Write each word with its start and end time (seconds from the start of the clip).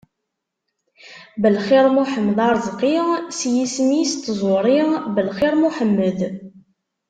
Belxir 1.43 1.85
Muḥemmed 1.95 2.37
Arezki, 2.47 2.95
s 3.37 3.39
yisem-is 3.53 4.13
n 4.15 4.19
tẓuri 4.25 4.79
Belxir 5.15 5.53
Muḥemmed. 5.61 6.19